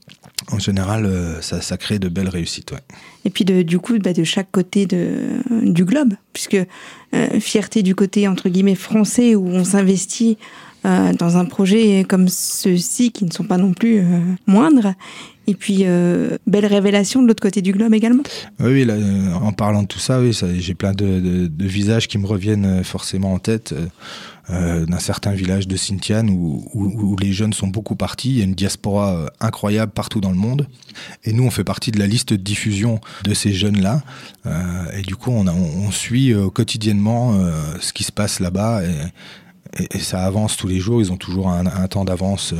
En 0.50 0.58
général, 0.58 1.04
euh, 1.04 1.40
ça, 1.42 1.76
crée 1.76 1.98
de 1.98 2.08
belles 2.08 2.28
réussites. 2.28 2.72
Ouais. 2.72 2.80
Et 3.24 3.30
puis 3.30 3.44
du 3.44 3.78
coup, 3.78 3.98
bah, 3.98 4.12
de 4.12 4.24
chaque 4.24 4.50
côté 4.50 4.86
du 4.86 5.84
globe, 5.84 6.14
puisque 6.32 6.56
euh, 7.14 7.40
fierté 7.40 7.82
du 7.82 7.94
côté 7.94 8.28
entre 8.28 8.48
guillemets 8.48 8.74
français 8.74 9.34
où 9.34 9.46
on 9.46 9.64
s'investit 9.64 10.38
euh, 10.86 11.12
dans 11.12 11.36
un 11.36 11.44
projet 11.44 12.04
comme 12.08 12.28
ceux-ci 12.28 13.12
qui 13.12 13.24
ne 13.24 13.30
sont 13.30 13.44
pas 13.44 13.58
non 13.58 13.72
plus 13.72 14.02
moindres, 14.46 14.94
et 15.48 15.54
puis, 15.54 15.84
euh, 15.86 16.36
belle 16.46 16.66
révélation 16.66 17.22
de 17.22 17.26
l'autre 17.26 17.42
côté 17.42 17.62
du 17.62 17.72
globe 17.72 17.94
également. 17.94 18.22
Oui, 18.60 18.84
euh, 18.86 19.32
en 19.32 19.52
parlant 19.52 19.82
de 19.82 19.86
tout 19.86 19.98
ça, 19.98 20.20
oui, 20.20 20.38
j'ai 20.58 20.74
plein 20.74 20.92
de, 20.92 21.50
visages 21.58 22.06
qui 22.06 22.18
me 22.18 22.26
reviennent 22.26 22.66
euh, 22.66 22.84
forcément 22.84 23.32
en 23.32 23.38
tête. 23.38 23.74
D'un 24.50 24.98
certain 24.98 25.32
village 25.32 25.68
de 25.68 25.76
Sintian 25.76 26.26
où, 26.28 27.16
les 27.20 27.34
jeunes 27.34 27.52
sont 27.52 27.66
beaucoup 27.66 27.96
partis. 27.96 28.30
Il 28.30 28.38
y 28.38 28.40
a 28.40 28.44
une 28.44 28.54
diaspora 28.54 29.30
incroyable 29.40 29.92
partout 29.92 30.22
dans 30.22 30.30
le 30.30 30.38
monde. 30.38 30.66
Et 31.24 31.34
nous, 31.34 31.44
on 31.44 31.50
fait 31.50 31.64
partie 31.64 31.90
de 31.90 31.98
la 31.98 32.06
liste 32.06 32.30
de 32.30 32.36
diffusion 32.36 32.98
de 33.24 33.34
ces 33.34 33.52
jeunes-là. 33.52 34.00
Et 34.94 35.02
du 35.02 35.16
coup, 35.16 35.32
on, 35.32 35.90
suit 35.90 36.32
quotidiennement 36.54 37.38
ce 37.78 37.92
qui 37.92 38.04
se 38.04 38.12
passe 38.12 38.40
là-bas. 38.40 38.80
Et, 39.76 39.98
ça 39.98 40.24
avance 40.24 40.56
tous 40.56 40.68
les 40.68 40.78
jours. 40.78 41.00
Ils 41.00 41.12
ont 41.12 41.16
toujours 41.16 41.50
un, 41.50 41.88
temps 41.88 42.04
d'avance 42.04 42.52
euh, 42.52 42.56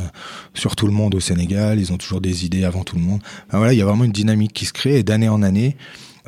sur 0.55 0.77
tout 0.77 0.87
le 0.87 0.93
monde 0.93 1.15
au 1.15 1.21
Sénégal. 1.21 1.79
Ils 1.79 1.93
ont 1.93 1.99
toujours 1.99 2.21
des 2.21 2.45
idées 2.45 2.65
avant 2.65 2.85
tout 2.85 2.97
le 2.97 3.03
monde. 3.03 3.21
voilà, 3.51 3.73
il 3.73 3.79
y 3.79 3.83
a 3.83 3.85
vraiment 3.85 4.05
une 4.05 4.13
dynamique 4.13 4.53
qui 4.53 4.67
se 4.67 4.73
crée 4.73 4.99
et 4.99 5.03
d'année 5.03 5.29
en 5.29 5.43
année, 5.43 5.77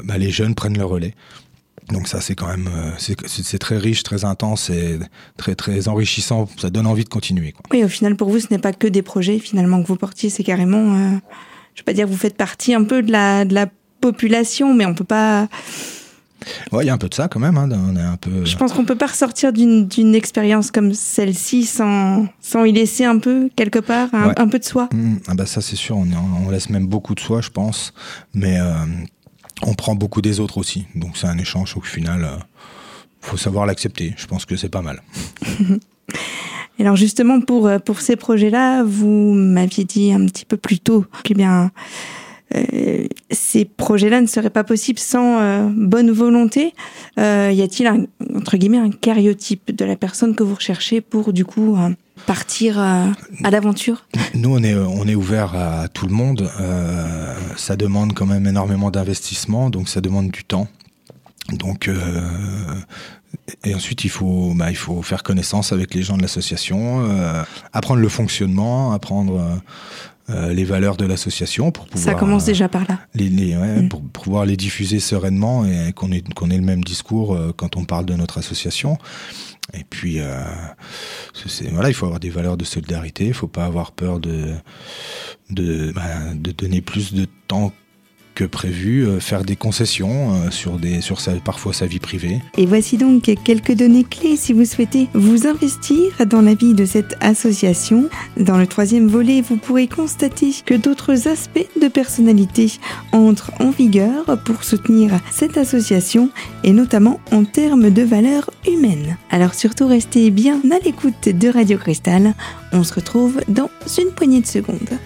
bah, 0.04 0.18
les 0.18 0.30
jeunes 0.30 0.54
prennent 0.54 0.78
le 0.78 0.84
relais. 0.84 1.14
Donc 1.88 2.06
ça, 2.06 2.20
c'est 2.20 2.36
quand 2.36 2.46
même, 2.46 2.68
euh, 2.72 2.92
c'est 2.98 3.58
très 3.58 3.76
riche, 3.76 4.04
très 4.04 4.24
intense 4.24 4.70
et 4.70 4.98
très 5.36 5.56
très 5.56 5.88
enrichissant. 5.88 6.48
Ça 6.56 6.70
donne 6.70 6.86
envie 6.86 7.04
de 7.04 7.08
continuer. 7.08 7.54
Oui, 7.72 7.82
au 7.82 7.88
final, 7.88 8.16
pour 8.16 8.28
vous, 8.30 8.38
ce 8.38 8.46
n'est 8.50 8.58
pas 8.58 8.72
que 8.72 8.86
des 8.86 9.02
projets 9.02 9.40
finalement 9.40 9.82
que 9.82 9.88
vous 9.88 9.96
portiez, 9.96 10.30
c'est 10.30 10.44
carrément. 10.44 10.94
Euh 10.94 11.18
je 11.74 11.80
vais 11.80 11.84
pas 11.84 11.92
dire 11.92 12.06
vous 12.06 12.16
faites 12.16 12.36
partie 12.36 12.74
un 12.74 12.84
peu 12.84 13.02
de 13.02 13.10
la, 13.10 13.44
de 13.44 13.54
la 13.54 13.66
population, 14.00 14.74
mais 14.74 14.86
on 14.86 14.94
peut 14.94 15.04
pas. 15.04 15.48
Ouais, 16.72 16.84
il 16.84 16.86
y 16.86 16.90
a 16.90 16.94
un 16.94 16.98
peu 16.98 17.08
de 17.08 17.14
ça 17.14 17.28
quand 17.28 17.40
même. 17.40 17.56
Hein, 17.56 17.68
on 17.72 17.96
est 17.96 18.02
un 18.02 18.16
peu... 18.16 18.44
Je 18.44 18.56
pense 18.56 18.72
qu'on 18.72 18.84
peut 18.84 18.96
pas 18.96 19.06
ressortir 19.06 19.52
d'une 19.52 20.14
expérience 20.14 20.70
comme 20.70 20.94
celle-ci 20.94 21.64
sans, 21.64 22.26
sans 22.40 22.64
y 22.64 22.72
laisser 22.72 23.04
un 23.04 23.18
peu, 23.18 23.50
quelque 23.56 23.78
part, 23.78 24.08
un, 24.12 24.48
peu 24.48 24.58
de 24.58 24.64
soi. 24.64 24.88
Mmh. 24.92 25.16
ah 25.28 25.34
bah 25.34 25.46
ça 25.46 25.60
c'est 25.60 25.76
sûr, 25.76 25.96
on, 25.96 26.06
on, 26.46 26.50
laisse 26.50 26.70
même 26.70 26.86
beaucoup 26.86 27.14
de 27.14 27.20
soi, 27.20 27.40
je 27.40 27.50
pense. 27.50 27.92
Mais 28.34 28.58
euh, 28.58 28.72
on 29.62 29.74
prend 29.74 29.94
beaucoup 29.94 30.22
des 30.22 30.40
autres 30.40 30.58
aussi. 30.58 30.86
Donc 30.94 31.16
c'est 31.16 31.26
un 31.26 31.38
échange 31.38 31.76
au 31.76 31.80
final. 31.80 32.24
Euh, 32.24 32.36
faut 33.20 33.36
savoir 33.36 33.66
l'accepter. 33.66 34.14
Je 34.16 34.26
pense 34.26 34.44
que 34.44 34.56
c'est 34.56 34.68
pas 34.68 34.82
mal. 34.82 35.02
Alors 36.78 36.96
justement 36.96 37.40
pour 37.40 37.66
euh, 37.66 37.78
pour 37.78 38.00
ces 38.00 38.16
projets-là, 38.16 38.82
vous 38.82 39.34
m'aviez 39.34 39.84
dit 39.84 40.12
un 40.12 40.24
petit 40.26 40.46
peu 40.46 40.56
plus 40.56 40.78
tôt 40.78 41.04
que 41.24 41.34
bien 41.34 41.70
euh, 42.56 43.06
ces 43.30 43.64
projets-là 43.64 44.20
ne 44.20 44.26
seraient 44.26 44.50
pas 44.50 44.64
possibles 44.64 44.98
sans 44.98 45.40
euh, 45.40 45.68
bonne 45.70 46.10
volonté. 46.10 46.74
Euh, 47.18 47.50
y 47.52 47.62
a-t-il 47.62 47.86
un, 47.86 48.06
entre 48.34 48.56
guillemets 48.56 48.78
un 48.78 48.90
cariotype 48.90 49.74
de 49.74 49.84
la 49.84 49.96
personne 49.96 50.34
que 50.34 50.42
vous 50.42 50.56
recherchez 50.56 51.00
pour 51.00 51.32
du 51.32 51.44
coup 51.44 51.76
partir 52.26 52.78
à 52.78 53.50
l'aventure? 53.50 54.06
Nous, 54.34 54.52
on 54.52 54.62
est 54.62 54.74
on 54.74 55.06
est 55.06 55.14
ouvert 55.14 55.54
à 55.54 55.88
tout 55.88 56.06
le 56.06 56.12
monde. 56.12 56.50
ça 57.56 57.76
demande 57.76 58.14
quand 58.14 58.26
même 58.26 58.46
énormément 58.46 58.90
d'investissement, 58.90 59.70
donc 59.70 59.88
ça 59.88 60.00
demande 60.00 60.30
du 60.30 60.44
temps. 60.44 60.68
Donc 61.52 61.90
et 63.64 63.74
ensuite, 63.74 64.04
il 64.04 64.10
faut, 64.10 64.52
bah, 64.54 64.70
il 64.70 64.76
faut 64.76 65.02
faire 65.02 65.22
connaissance 65.22 65.72
avec 65.72 65.94
les 65.94 66.02
gens 66.02 66.16
de 66.16 66.22
l'association, 66.22 67.04
apprendre 67.72 68.00
le 68.00 68.08
fonctionnement, 68.08 68.92
apprendre 68.92 69.60
euh, 70.30 70.52
les 70.52 70.64
valeurs 70.64 70.96
de 70.96 71.06
l'association 71.06 71.72
pour 71.72 71.86
pouvoir. 71.86 72.14
Ça 72.14 72.18
commence 72.18 72.44
déjà 72.44 72.68
par 72.68 72.84
là. 72.88 72.98
Les, 73.14 73.56
ouais, 73.56 73.82
mm. 73.82 73.88
pour, 73.88 74.02
pouvoir 74.02 74.44
les 74.44 74.56
diffuser 74.56 75.00
sereinement 75.00 75.64
et 75.64 75.92
qu'on 75.92 76.12
ait, 76.12 76.22
qu'on 76.34 76.50
ait 76.50 76.56
le 76.56 76.62
même 76.62 76.84
discours 76.84 77.34
euh, 77.34 77.52
quand 77.56 77.76
on 77.76 77.84
parle 77.84 78.06
de 78.06 78.14
notre 78.14 78.38
association. 78.38 78.96
Et 79.74 79.84
puis, 79.88 80.20
euh, 80.20 80.40
voilà, 81.72 81.88
il 81.88 81.94
faut 81.94 82.06
avoir 82.06 82.20
des 82.20 82.30
valeurs 82.30 82.56
de 82.56 82.64
solidarité. 82.64 83.26
Il 83.26 83.34
faut 83.34 83.48
pas 83.48 83.64
avoir 83.64 83.92
peur 83.92 84.20
de 84.20 84.54
de, 85.48 85.90
bah, 85.92 86.32
de 86.34 86.52
donner 86.52 86.80
plus 86.80 87.12
de 87.12 87.26
temps 87.48 87.72
prévu, 88.48 89.06
euh, 89.06 89.20
faire 89.20 89.44
des 89.44 89.56
concessions 89.56 90.34
euh, 90.34 90.50
sur, 90.50 90.78
des, 90.78 91.00
sur 91.00 91.20
sa, 91.20 91.32
parfois 91.32 91.72
sa 91.72 91.86
vie 91.86 91.98
privée. 91.98 92.40
Et 92.56 92.66
voici 92.66 92.96
donc 92.96 93.30
quelques 93.44 93.72
données 93.72 94.04
clés 94.04 94.36
si 94.36 94.52
vous 94.52 94.64
souhaitez 94.64 95.08
vous 95.14 95.46
investir 95.46 95.98
dans 96.26 96.40
la 96.40 96.54
vie 96.54 96.74
de 96.74 96.84
cette 96.84 97.16
association. 97.20 98.08
Dans 98.36 98.58
le 98.58 98.66
troisième 98.66 99.08
volet, 99.08 99.40
vous 99.40 99.56
pourrez 99.56 99.86
constater 99.86 100.52
que 100.64 100.74
d'autres 100.74 101.28
aspects 101.28 101.66
de 101.80 101.88
personnalité 101.88 102.72
entrent 103.12 103.52
en 103.60 103.70
vigueur 103.70 104.24
pour 104.44 104.64
soutenir 104.64 105.20
cette 105.30 105.56
association 105.56 106.30
et 106.64 106.72
notamment 106.72 107.20
en 107.32 107.44
termes 107.44 107.90
de 107.90 108.02
valeurs 108.02 108.50
humaines. 108.68 109.16
Alors 109.30 109.54
surtout 109.54 109.86
restez 109.86 110.30
bien 110.30 110.60
à 110.70 110.84
l'écoute 110.84 111.28
de 111.28 111.48
Radio 111.48 111.78
Cristal. 111.78 112.34
On 112.72 112.84
se 112.84 112.94
retrouve 112.94 113.40
dans 113.48 113.70
une 113.98 114.10
poignée 114.10 114.40
de 114.40 114.46
secondes. 114.46 114.98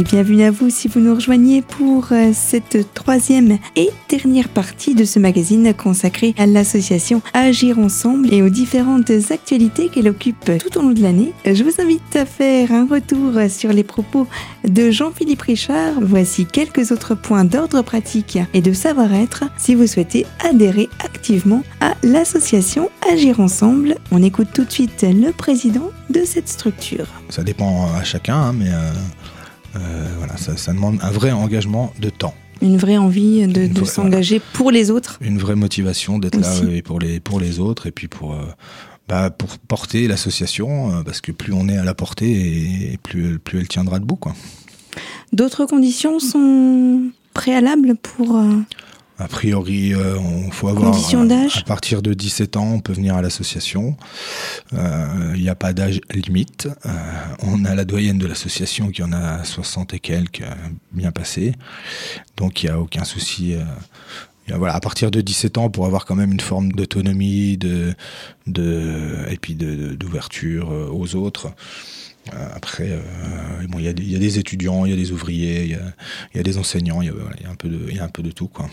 Et 0.00 0.02
bienvenue 0.02 0.44
à 0.44 0.50
vous 0.50 0.70
si 0.70 0.88
vous 0.88 0.98
nous 0.98 1.14
rejoignez 1.14 1.60
pour 1.60 2.06
euh, 2.12 2.30
cette 2.32 2.94
troisième 2.94 3.58
et 3.76 3.90
dernière 4.08 4.48
partie 4.48 4.94
de 4.94 5.04
ce 5.04 5.18
magazine 5.18 5.74
consacré 5.74 6.34
à 6.38 6.46
l'association 6.46 7.20
Agir 7.34 7.78
Ensemble 7.78 8.32
et 8.32 8.40
aux 8.40 8.48
différentes 8.48 9.10
actualités 9.30 9.90
qu'elle 9.90 10.08
occupe 10.08 10.52
tout 10.58 10.78
au 10.78 10.80
long 10.80 10.92
de 10.92 11.02
l'année. 11.02 11.34
Je 11.44 11.62
vous 11.62 11.82
invite 11.82 12.16
à 12.16 12.24
faire 12.24 12.72
un 12.72 12.86
retour 12.86 13.32
sur 13.50 13.74
les 13.74 13.84
propos 13.84 14.26
de 14.66 14.90
Jean-Philippe 14.90 15.42
Richard. 15.42 15.92
Voici 16.00 16.46
quelques 16.46 16.92
autres 16.92 17.14
points 17.14 17.44
d'ordre 17.44 17.82
pratique 17.82 18.38
et 18.54 18.62
de 18.62 18.72
savoir-être 18.72 19.44
si 19.58 19.74
vous 19.74 19.86
souhaitez 19.86 20.24
adhérer 20.42 20.88
activement 21.04 21.62
à 21.82 21.94
l'association 22.02 22.88
Agir 23.12 23.38
Ensemble. 23.38 23.96
On 24.12 24.22
écoute 24.22 24.48
tout 24.54 24.64
de 24.64 24.72
suite 24.72 25.02
le 25.02 25.32
président 25.32 25.90
de 26.08 26.24
cette 26.24 26.48
structure. 26.48 27.06
Ça 27.28 27.42
dépend 27.42 27.92
à 27.92 28.02
chacun, 28.02 28.36
hein, 28.36 28.54
mais... 28.54 28.70
Euh, 28.70 28.92
voilà, 29.72 30.36
ça, 30.36 30.72
demande 30.72 30.98
un 31.02 31.10
vrai 31.10 31.30
engagement 31.30 31.92
de 32.00 32.10
temps. 32.10 32.34
Une 32.62 32.76
vraie 32.76 32.98
envie 32.98 33.46
de, 33.46 33.84
s'engager 33.84 34.40
pour 34.52 34.70
les 34.70 34.90
autres. 34.90 35.18
Une 35.22 35.38
vraie 35.38 35.56
motivation 35.56 36.18
d'être 36.18 36.38
là 36.38 36.52
pour 36.84 36.98
les, 36.98 37.20
pour 37.20 37.40
les 37.40 37.58
autres 37.58 37.86
et 37.86 37.90
puis 37.90 38.06
pour, 38.06 38.34
euh, 38.34 38.44
bah, 39.08 39.30
pour 39.30 39.58
porter 39.58 40.06
l'association, 40.08 40.94
euh, 40.94 41.02
parce 41.02 41.22
que 41.22 41.32
plus 41.32 41.54
on 41.54 41.68
est 41.68 41.78
à 41.78 41.84
la 41.84 41.94
portée, 41.94 42.92
et 42.92 42.98
plus, 43.02 43.38
plus 43.38 43.60
elle 43.60 43.68
tiendra 43.68 43.98
debout. 43.98 44.18
D'autres 45.32 45.64
conditions 45.64 46.18
sont 46.18 47.02
préalables 47.32 47.96
pour... 47.96 48.42
A 49.20 49.28
priori, 49.28 49.92
euh, 49.92 50.16
on 50.18 50.50
faut 50.50 50.68
avoir 50.68 50.94
euh, 50.94 51.48
à 51.54 51.62
partir 51.64 52.00
de 52.00 52.14
17 52.14 52.56
ans, 52.56 52.72
on 52.72 52.80
peut 52.80 52.94
venir 52.94 53.14
à 53.16 53.22
l'association. 53.22 53.98
Euh, 54.72 55.32
il 55.34 55.42
n'y 55.42 55.50
a 55.50 55.54
pas 55.54 55.74
d'âge 55.74 56.00
limite. 56.10 56.68
on 57.42 57.66
a 57.66 57.74
la 57.74 57.84
doyenne 57.84 58.16
de 58.16 58.26
l'association 58.26 58.88
qui 58.88 59.02
en 59.02 59.12
a 59.12 59.44
60 59.44 59.92
et 59.92 60.00
quelques 60.00 60.42
bien 60.92 61.12
passé, 61.12 61.52
donc 62.38 62.62
il 62.62 62.66
n'y 62.66 62.72
a 62.72 62.80
aucun 62.80 63.04
souci. 63.04 63.54
voilà, 64.48 64.74
à 64.74 64.80
partir 64.80 65.10
de 65.10 65.20
17 65.20 65.58
ans, 65.58 65.68
pour 65.68 65.84
avoir 65.84 66.06
quand 66.06 66.16
même 66.16 66.32
une 66.32 66.40
forme 66.40 66.72
d'autonomie, 66.72 67.58
de, 67.58 67.94
de, 68.46 69.26
et 69.28 69.36
puis 69.36 69.54
d'ouverture 69.54 70.70
aux 70.70 71.14
autres. 71.14 71.52
Après, 72.54 72.98
bon, 73.68 73.78
il 73.78 73.84
y, 73.84 74.12
y, 74.12 74.16
a 74.16 74.18
des 74.18 74.38
étudiants, 74.38 74.86
il 74.86 74.90
y 74.90 74.94
a 74.94 74.96
des 74.96 75.12
ouvriers, 75.12 75.64
il 75.64 75.70
y, 75.70 76.36
y 76.38 76.40
a, 76.40 76.42
des 76.42 76.56
enseignants, 76.56 77.02
il 77.02 77.08
y, 77.08 77.42
y, 77.42 77.46
a 77.46 77.50
un 77.50 77.54
peu 77.54 77.68
de, 77.68 77.80
il 77.88 77.96
y 77.96 77.98
a 77.98 78.04
un 78.04 78.08
peu 78.08 78.22
de 78.22 78.30
tout, 78.30 78.48
quoi 78.48 78.70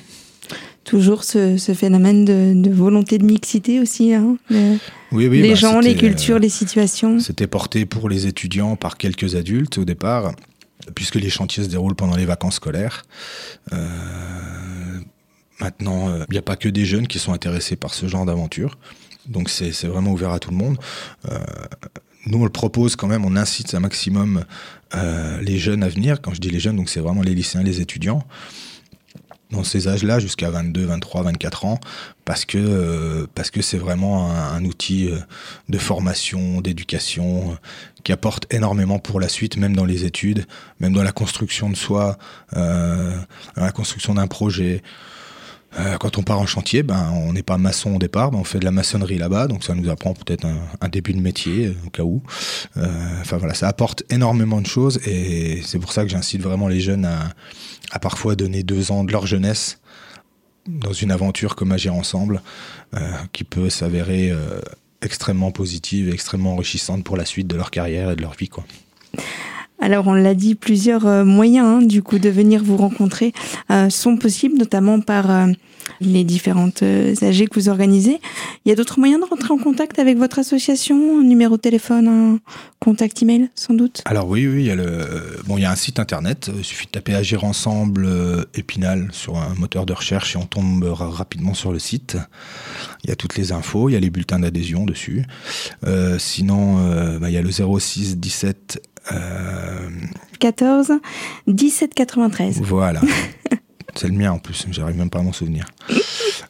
toujours 0.88 1.24
ce, 1.26 1.58
phénomène 1.76 2.26
de, 2.26 2.70
volonté 2.72 3.18
de 3.18 3.26
mixité 3.26 3.80
aussi. 3.80 4.14
Hein, 4.14 4.38
oui, 4.50 5.28
oui, 5.28 5.42
les 5.42 5.50
bah, 5.50 5.56
gens, 5.56 5.80
les 5.80 5.96
cultures, 5.96 6.40
les 6.40 6.50
situations. 6.50 7.20
C'était 7.20 7.46
porté 7.46 7.86
pour 7.86 8.10
les 8.10 8.26
étudiants 8.26 8.76
par 8.76 8.98
quelques 8.98 9.36
adultes 9.36 9.78
au 9.78 9.86
départ, 9.86 10.32
puisque 10.96 11.16
les 11.16 11.30
chantiers 11.30 11.64
se 11.64 11.70
déroulent 11.70 11.96
pendant 11.96 12.16
les 12.16 12.26
vacances 12.26 12.56
scolaires. 12.56 13.04
Euh, 13.74 13.78
maintenant, 15.60 16.10
il 16.30 16.32
n'y 16.32 16.38
a 16.38 16.42
pas 16.42 16.56
que 16.56 16.70
des 16.70 16.86
jeunes 16.86 17.08
qui 17.08 17.20
sont 17.20 17.34
intéressés 17.34 17.76
par 17.76 17.94
ce 17.94 18.08
genre 18.08 18.26
d'aventure. 18.26 18.78
Donc 19.28 19.50
c'est 19.50 19.72
vraiment 19.86 20.14
ouvert 20.14 20.32
à 20.32 20.40
tout 20.40 20.52
le 20.52 20.58
monde. 20.58 20.78
Euh, 21.30 21.38
nous, 22.28 22.40
on 22.40 22.46
le 22.46 22.50
propose 22.50 22.96
quand 22.96 23.08
même, 23.08 23.26
on 23.26 23.36
incite 23.36 23.74
un 23.74 23.82
maximum 23.82 24.46
euh, 24.96 25.42
les 25.42 25.58
jeunes 25.58 25.84
à 25.84 25.90
venir. 25.90 26.22
Quand 26.22 26.34
je 26.34 26.40
dis 26.40 26.50
les 26.50 26.60
jeunes, 26.60 26.78
donc 26.78 26.90
c'est 26.90 27.02
vraiment 27.02 27.22
les 27.22 27.36
lycéens, 27.36 27.64
les 27.64 27.82
étudiants 27.82 28.26
dans 29.52 29.64
ces 29.64 29.88
âges-là 29.88 30.20
jusqu'à 30.20 30.50
22, 30.50 30.86
23, 30.86 31.24
24 31.24 31.66
ans 31.66 31.80
parce 32.26 32.44
que 32.44 32.58
euh, 32.58 33.26
parce 33.36 33.52
que 33.52 33.62
c'est 33.62 33.78
vraiment 33.78 34.30
un, 34.32 34.64
outil 34.66 35.10
euh, 35.10 35.18
de 35.70 35.78
formation, 35.78 36.60
d'éducation 36.60 37.52
euh, 37.52 37.56
qui 38.04 38.12
apporte 38.12 38.52
énormément 38.54 39.00
pour 39.00 39.20
la 39.20 39.30
suite, 39.30 39.56
même 39.56 39.76
dans 39.76 39.86
les 39.86 40.04
études, 40.04 40.46
même 40.80 40.94
dans 40.94 41.04
la 41.04 41.14
construction 41.14 41.70
de 41.70 41.76
soi, 41.76 42.18
dans 42.54 43.26
la 43.56 43.72
construction 43.72 44.14
d'un 44.14 44.28
projet. 44.28 44.82
Quand 46.00 46.18
on 46.18 46.24
part 46.24 46.40
en 46.40 46.46
chantier, 46.46 46.82
ben 46.82 47.12
on 47.14 47.34
n'est 47.34 47.44
pas 47.44 47.58
maçon 47.58 47.96
au 47.96 48.00
départ, 48.00 48.32
ben 48.32 48.40
on 48.40 48.44
fait 48.44 48.60
de 48.60 48.66
la 48.66 48.72
maçonnerie 48.72 49.18
là-bas, 49.18 49.48
donc 49.48 49.64
ça 49.64 49.76
nous 49.76 49.90
apprend 49.90 50.14
peut-être 50.14 50.46
un, 50.82 50.90
début 50.90 51.14
de 51.14 51.20
métier 51.20 51.76
au 51.86 51.90
cas 51.90 52.04
où. 52.04 52.24
Enfin 52.76 53.38
voilà, 53.38 53.54
ça 53.54 53.68
apporte 53.68 54.04
énormément 54.10 54.60
de 54.62 54.66
choses 54.66 55.00
et 55.06 55.62
c'est 55.64 55.78
pour 55.78 55.92
ça 55.92 56.04
que 56.04 56.10
j'incite 56.10 56.42
vraiment 56.42 56.68
les 56.68 56.80
jeunes 56.80 57.06
à 57.92 58.00
parfois 58.00 58.36
donner 58.36 58.64
deux 58.64 58.92
ans 58.92 59.04
de 59.04 59.12
leur 59.12 59.28
jeunesse 59.28 59.80
dans 60.68 60.94
une 60.94 61.12
aventure 61.12 61.56
comme 61.56 61.72
Agir 61.72 61.94
Ensemble, 61.94 62.42
euh, 62.96 63.00
qui 63.32 63.44
peut 63.44 63.70
s'avérer 63.70 64.32
euh, 64.32 64.60
extrêmement 65.02 65.52
positive 65.52 66.10
et 66.10 66.14
extrêmement 66.14 66.54
enrichissante 66.54 67.04
pour 67.04 67.18
la 67.18 67.26
suite 67.26 67.48
de 67.48 67.56
leur 67.56 67.72
carrière 67.72 68.12
et 68.12 68.16
de 68.16 68.22
leur 68.22 68.34
vie. 68.34 68.50
Quoi. 68.50 68.66
Alors 69.80 70.08
on 70.08 70.14
l'a 70.14 70.34
dit, 70.34 70.56
plusieurs 70.56 71.06
euh, 71.06 71.24
moyens 71.24 71.66
hein, 71.66 71.82
du 71.82 72.02
coup 72.02 72.20
de 72.20 72.30
venir 72.30 72.64
vous 72.64 72.78
rencontrer 72.78 73.34
sont 73.90 74.18
possibles, 74.18 74.58
notamment 74.58 75.02
par 75.02 75.48
les 76.02 76.24
différentes 76.24 76.84
AG 76.84 77.48
que 77.48 77.60
vous 77.60 77.70
organisez. 77.70 78.20
Il 78.66 78.70
y 78.70 78.72
a 78.72 78.76
d'autres 78.76 79.00
moyens 79.00 79.22
de 79.22 79.26
rentrer 79.26 79.54
en 79.54 79.58
contact 79.58 80.00
avec 80.00 80.18
votre 80.18 80.40
association? 80.40 81.20
Un 81.20 81.24
numéro 81.24 81.58
de 81.58 81.62
téléphone, 81.62 82.08
un 82.08 82.40
contact 82.80 83.22
email, 83.22 83.50
sans 83.56 83.74
doute? 83.74 84.02
Alors 84.06 84.28
oui, 84.28 84.48
oui, 84.48 84.64
il 84.64 84.66
y 84.68 84.72
a, 84.72 84.76
le, 84.76 85.40
bon, 85.46 85.58
il 85.58 85.62
y 85.62 85.66
a 85.66 85.72
un 85.72 85.76
site 85.76 86.00
internet. 86.00 86.50
Il 86.56 86.64
suffit 86.64 86.88
de 86.88 86.92
taper 86.92 87.16
Agir 87.16 87.44
Ensemble 87.44 88.08
Épinal 88.54 89.10
sur 89.12 89.38
un 89.38 89.54
moteur 89.56 89.86
de 89.86 89.94
recherche 89.94 90.36
et 90.36 90.38
on 90.38 90.46
tombe 90.46 90.84
rapidement 90.84 91.54
sur 91.54 91.72
le 91.72 91.80
site. 91.80 92.18
Il 93.04 93.10
y 93.10 93.14
a 93.14 93.16
toutes 93.16 93.38
les 93.38 93.52
infos, 93.52 93.90
il 93.90 93.94
y 93.94 93.96
a 93.96 94.00
les 94.00 94.10
bulletins 94.10 94.40
d'adhésion 94.40 94.86
dessus. 94.86 95.24
sinon, 96.18 97.18
bah, 97.20 97.30
il 97.30 97.34
y 97.34 97.38
a 97.38 97.42
le 97.42 97.52
06 97.52 98.18
17 98.18 98.82
14 100.40 100.94
17 101.48 101.94
93. 101.94 102.62
Voilà. 102.62 103.02
C'est 103.96 104.08
le 104.08 104.14
mien 104.14 104.32
en 104.32 104.38
plus, 104.38 104.68
j'arrive 104.70 104.96
même 104.96 105.10
pas 105.10 105.20
à 105.20 105.22
m'en 105.24 105.34
souvenir. 105.34 105.66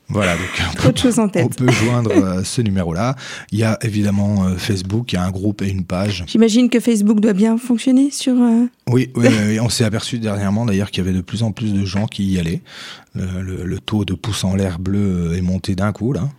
Voilà, 0.10 0.36
donc 0.36 0.76
Trop 0.76 0.92
de 0.92 0.98
choses 0.98 1.20
en 1.20 1.28
tête. 1.28 1.46
on 1.46 1.50
peut 1.50 1.72
joindre 1.72 2.12
euh, 2.12 2.44
ce 2.44 2.62
numéro-là. 2.62 3.16
Il 3.52 3.60
y 3.60 3.64
a 3.64 3.78
évidemment 3.82 4.46
euh, 4.46 4.58
Facebook, 4.58 5.12
il 5.12 5.16
y 5.16 5.18
a 5.18 5.24
un 5.24 5.32
groupe 5.32 5.62
et 5.62 5.70
une 5.70 5.84
page. 5.86 6.24
J'imagine 6.28 6.70
que 6.70 6.80
Facebook 6.80 7.20
doit 7.20 7.34
bien 7.34 7.58
fonctionner 7.58 8.10
sur. 8.12 8.34
Euh, 8.34 8.66
oui, 8.90 9.10
oui, 9.16 9.28
oui, 9.48 9.60
on 9.62 9.70
s'est 9.70 9.84
aperçu 9.86 10.20
dernièrement 10.20 10.66
d'ailleurs 10.66 10.92
qu'il 10.92 11.04
y 11.06 11.08
avait 11.08 11.16
de 11.16 11.22
plus 11.22 11.44
en 11.44 11.52
plus 11.52 11.74
de 11.74 11.86
gens 11.86 12.08
qui 12.08 12.26
y 12.26 12.40
allaient. 12.40 12.62
Le, 13.16 13.64
le 13.66 13.80
taux 13.80 14.06
de 14.06 14.14
pouces 14.14 14.44
en 14.44 14.56
l'air 14.56 14.78
bleu 14.78 15.34
est 15.36 15.42
monté 15.42 15.74
d'un 15.74 15.92
coup 15.92 16.14
là. 16.14 16.30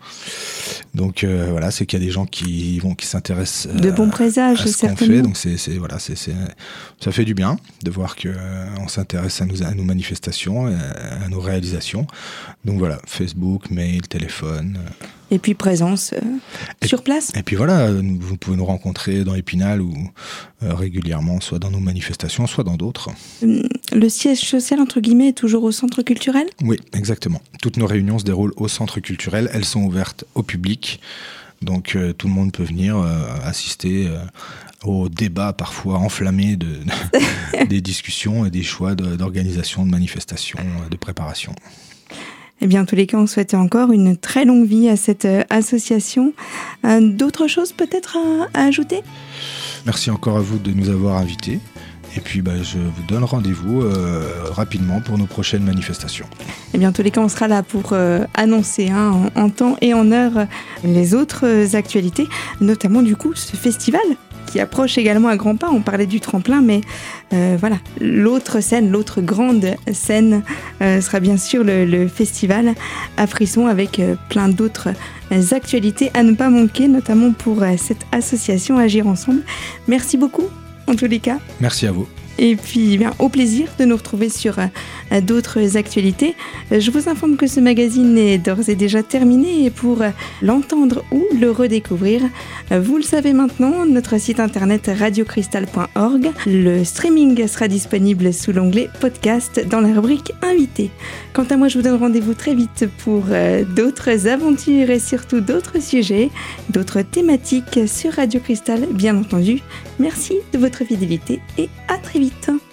Donc 0.98 1.22
euh, 1.22 1.46
voilà, 1.52 1.70
c'est 1.70 1.86
qu'il 1.86 2.00
y 2.00 2.02
a 2.02 2.04
des 2.04 2.10
gens 2.10 2.26
qui 2.26 2.80
vont 2.80 2.96
qui 2.96 3.06
s'intéressent 3.06 3.72
de 3.72 3.92
bons 3.92 4.10
présages, 4.10 4.62
à 4.62 4.66
ce 4.66 4.84
qu'on 4.84 4.96
fait. 4.96 5.22
Donc 5.22 5.36
c'est 5.36 5.56
voilà, 5.76 6.00
c'est 6.00 6.16
ça 6.16 7.12
fait 7.12 7.24
du 7.24 7.34
bien 7.34 7.56
de 7.84 7.90
voir 7.92 8.16
que 8.16 8.28
euh, 8.28 8.66
on 8.80 8.88
s'intéresse 8.88 9.40
à 9.40 9.46
nos 9.46 9.62
à 9.62 9.72
nos 9.74 9.84
manifestations, 9.84 10.66
à, 10.66 11.28
nos 11.28 11.38
réalisations. 11.38 12.08
Donc 12.64 12.78
voilà, 12.80 12.98
Facebook, 13.06 13.70
mail, 13.70 14.02
téléphone. 14.08 14.76
Euh. 15.30 15.34
Et 15.34 15.38
puis 15.38 15.54
présence 15.54 16.14
sur 16.84 17.02
place. 17.02 17.30
Et 17.36 17.42
puis 17.42 17.56
voilà, 17.56 17.90
vous 17.92 18.36
pouvez 18.36 18.56
nous 18.56 18.64
rencontrer 18.64 19.24
dans 19.24 19.34
Épinal 19.34 19.82
ou 19.82 19.92
régulièrement, 20.62 21.40
soit 21.40 21.58
dans 21.58 21.70
nos 21.70 21.80
manifestations, 21.80 22.46
soit 22.46 22.64
dans 22.64 22.76
d'autres. 22.76 23.10
Hum, 23.42 23.62
le 23.92 24.08
siège 24.08 24.40
social 24.40 24.80
entre 24.80 25.00
guillemets 25.00 25.28
est 25.28 25.32
toujours 25.32 25.64
au 25.64 25.72
centre 25.72 26.02
culturel? 26.02 26.46
Oui, 26.62 26.78
exactement. 26.94 27.40
Toutes 27.62 27.76
nos 27.76 27.86
réunions 27.86 28.18
se 28.18 28.24
déroulent 28.24 28.54
au 28.56 28.68
centre 28.68 29.00
culturel. 29.00 29.50
Elles 29.52 29.64
sont 29.64 29.82
ouvertes 29.82 30.24
au 30.34 30.42
public. 30.42 31.00
Donc 31.62 31.96
euh, 31.96 32.12
tout 32.12 32.28
le 32.28 32.32
monde 32.32 32.52
peut 32.52 32.62
venir 32.62 32.96
euh, 32.96 33.26
assister 33.42 34.06
euh, 34.06 34.18
aux 34.84 35.08
débats 35.08 35.52
parfois 35.52 35.96
enflammés 35.96 36.56
de, 36.56 36.80
des 37.68 37.80
discussions 37.80 38.46
et 38.46 38.50
des 38.50 38.62
choix 38.62 38.94
d'organisation, 38.94 39.84
de, 39.84 39.90
manifestations, 39.90 40.60
de 40.88 40.96
préparation. 40.96 41.54
Eh 42.60 42.66
bien, 42.66 42.82
en 42.82 42.84
tous 42.84 42.96
les 42.96 43.06
cas, 43.06 43.18
on 43.18 43.26
souhaite 43.26 43.54
encore 43.54 43.92
une 43.92 44.16
très 44.16 44.44
longue 44.44 44.66
vie 44.66 44.88
à 44.88 44.96
cette 44.96 45.28
association. 45.48 46.32
D'autres 46.84 47.46
choses 47.46 47.72
peut-être 47.72 48.18
à, 48.54 48.64
ajouter? 48.64 49.02
Merci 49.86 50.10
encore 50.10 50.36
à 50.36 50.40
vous 50.40 50.58
de 50.58 50.72
nous 50.72 50.90
avoir 50.90 51.16
invités. 51.18 51.60
Et 52.16 52.20
puis 52.20 52.42
bah, 52.42 52.60
je 52.62 52.78
vous 52.78 53.02
donne 53.06 53.24
rendez-vous 53.24 53.82
euh, 53.82 54.22
rapidement 54.50 55.00
pour 55.00 55.18
nos 55.18 55.26
prochaines 55.26 55.62
manifestations. 55.62 56.26
Et 56.40 56.74
eh 56.74 56.78
bien, 56.78 56.88
en 56.88 56.92
tous 56.92 57.02
les 57.02 57.10
cas, 57.10 57.20
on 57.20 57.28
sera 57.28 57.48
là 57.48 57.62
pour 57.62 57.92
euh, 57.92 58.24
annoncer 58.34 58.88
hein, 58.90 59.30
en, 59.34 59.50
temps 59.50 59.76
et 59.80 59.94
en 59.94 60.10
heure 60.10 60.46
les 60.84 61.14
autres 61.14 61.76
actualités, 61.76 62.26
notamment 62.60 63.02
du 63.02 63.14
coup 63.14 63.34
ce 63.34 63.56
festival 63.56 64.00
qui 64.50 64.60
approche 64.60 64.98
également 64.98 65.28
à 65.28 65.36
grands 65.36 65.56
pas. 65.56 65.70
On 65.70 65.80
parlait 65.80 66.06
du 66.06 66.20
tremplin, 66.20 66.60
mais 66.60 66.80
euh, 67.32 67.56
voilà, 67.58 67.76
l'autre 68.00 68.60
scène, 68.60 68.90
l'autre 68.90 69.20
grande 69.20 69.74
scène 69.92 70.42
sera 70.80 71.20
bien 71.20 71.36
sûr 71.36 71.64
le, 71.64 71.84
le, 71.84 72.08
festival 72.08 72.74
à 73.16 73.26
Frisson 73.26 73.66
avec 73.66 74.00
plein 74.28 74.48
d'autres 74.48 74.88
actualités 75.52 76.10
à 76.14 76.22
ne 76.22 76.32
pas 76.32 76.48
manquer, 76.48 76.88
notamment 76.88 77.32
pour 77.32 77.62
cette 77.76 78.06
association 78.12 78.78
Agir 78.78 79.06
Ensemble. 79.06 79.42
Merci 79.86 80.16
beaucoup 80.16 80.48
en 80.86 80.94
tous 80.94 81.06
les 81.06 81.20
cas. 81.20 81.38
Merci 81.60 81.86
à 81.86 81.92
vous. 81.92 82.08
Et 82.38 82.54
puis, 82.54 82.96
bien, 82.98 83.12
au 83.18 83.28
plaisir 83.28 83.68
de 83.80 83.84
nous 83.84 83.96
retrouver 83.96 84.28
sur 84.28 84.58
euh, 84.60 85.20
d'autres 85.20 85.76
actualités. 85.76 86.36
Euh, 86.70 86.78
je 86.78 86.90
vous 86.92 87.08
informe 87.08 87.36
que 87.36 87.48
ce 87.48 87.58
magazine 87.58 88.16
est 88.16 88.38
d'ores 88.38 88.68
et 88.68 88.76
déjà 88.76 89.02
terminé 89.02 89.64
et 89.64 89.70
pour 89.70 90.02
euh, 90.02 90.10
l'entendre 90.40 91.04
ou 91.10 91.24
le 91.38 91.50
redécouvrir, 91.50 92.22
vous 92.70 92.96
le 92.96 93.02
savez 93.02 93.32
maintenant, 93.32 93.86
notre 93.86 94.18
site 94.20 94.40
internet 94.40 94.90
radiocristal.org. 94.94 96.30
Le 96.46 96.84
streaming 96.84 97.46
sera 97.46 97.66
disponible 97.66 98.32
sous 98.32 98.52
l'onglet 98.52 98.88
podcast 99.00 99.66
dans 99.68 99.80
la 99.80 99.92
rubrique 99.92 100.32
invité. 100.42 100.90
Quant 101.32 101.44
à 101.44 101.56
moi, 101.56 101.68
je 101.68 101.78
vous 101.78 101.84
donne 101.84 101.96
rendez-vous 101.96 102.34
très 102.34 102.54
vite 102.54 102.88
pour 103.04 103.24
d'autres 103.74 104.28
aventures 104.28 104.90
et 104.90 104.98
surtout 104.98 105.40
d'autres 105.40 105.80
sujets, 105.80 106.30
d'autres 106.70 107.00
thématiques 107.00 107.80
sur 107.86 108.12
Radio 108.12 108.40
Cristal, 108.40 108.86
bien 108.92 109.16
entendu. 109.16 109.62
Merci 109.98 110.34
de 110.52 110.58
votre 110.58 110.84
fidélité 110.84 111.40
et 111.56 111.68
à 111.88 111.96
très 111.96 112.18
vite. 112.28 112.67